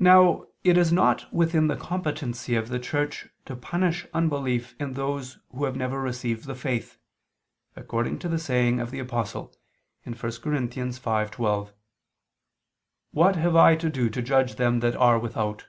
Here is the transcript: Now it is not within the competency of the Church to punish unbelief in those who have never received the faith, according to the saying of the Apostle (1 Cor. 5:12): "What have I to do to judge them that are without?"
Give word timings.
Now 0.00 0.46
it 0.64 0.76
is 0.76 0.90
not 0.92 1.32
within 1.32 1.68
the 1.68 1.76
competency 1.76 2.56
of 2.56 2.70
the 2.70 2.80
Church 2.80 3.28
to 3.44 3.54
punish 3.54 4.04
unbelief 4.12 4.74
in 4.80 4.94
those 4.94 5.38
who 5.50 5.62
have 5.64 5.76
never 5.76 6.00
received 6.02 6.46
the 6.46 6.56
faith, 6.56 6.98
according 7.76 8.18
to 8.18 8.28
the 8.28 8.40
saying 8.40 8.80
of 8.80 8.90
the 8.90 8.98
Apostle 8.98 9.54
(1 10.02 10.14
Cor. 10.16 10.28
5:12): 10.30 11.72
"What 13.12 13.36
have 13.36 13.54
I 13.54 13.76
to 13.76 13.88
do 13.88 14.10
to 14.10 14.20
judge 14.20 14.56
them 14.56 14.80
that 14.80 14.96
are 14.96 15.20
without?" 15.20 15.66